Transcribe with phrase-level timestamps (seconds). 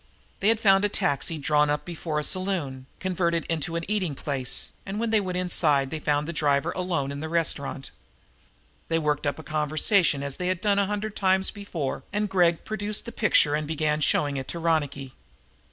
[0.39, 4.71] They had found a taxi drawn up before a saloon, converted into an eating place,
[4.83, 7.91] and when they went inside they found the driver alone in the restaurant.
[8.87, 12.01] They worked up the conversation, as they had done a hundred times before.
[12.29, 15.13] Gregg produced the picture and began showing it to Ronicky.